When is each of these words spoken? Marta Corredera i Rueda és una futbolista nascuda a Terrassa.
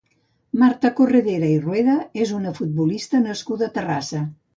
Marta 0.59 0.89
Corredera 0.99 1.49
i 1.55 1.59
Rueda 1.65 1.97
és 2.23 2.31
una 2.37 2.53
futbolista 2.61 3.21
nascuda 3.27 3.69
a 3.69 3.75
Terrassa. 3.77 4.23